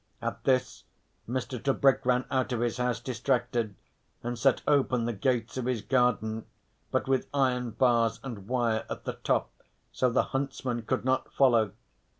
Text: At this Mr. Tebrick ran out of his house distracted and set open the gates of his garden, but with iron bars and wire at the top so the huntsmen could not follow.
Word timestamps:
At 0.19 0.45
this 0.45 0.83
Mr. 1.29 1.61
Tebrick 1.63 2.03
ran 2.07 2.25
out 2.31 2.51
of 2.51 2.59
his 2.61 2.77
house 2.77 2.99
distracted 2.99 3.75
and 4.23 4.35
set 4.35 4.63
open 4.67 5.05
the 5.05 5.13
gates 5.13 5.57
of 5.57 5.65
his 5.65 5.83
garden, 5.83 6.47
but 6.89 7.07
with 7.07 7.27
iron 7.35 7.69
bars 7.69 8.19
and 8.23 8.47
wire 8.47 8.83
at 8.89 9.03
the 9.03 9.13
top 9.13 9.51
so 9.91 10.09
the 10.09 10.23
huntsmen 10.33 10.81
could 10.87 11.05
not 11.05 11.31
follow. 11.31 11.73